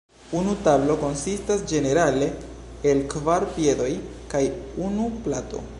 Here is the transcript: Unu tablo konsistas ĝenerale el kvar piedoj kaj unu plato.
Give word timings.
Unu 0.37 0.53
tablo 0.67 0.95
konsistas 1.01 1.61
ĝenerale 1.73 2.31
el 2.93 3.05
kvar 3.15 3.47
piedoj 3.59 3.91
kaj 4.35 4.45
unu 4.89 5.11
plato. 5.29 5.69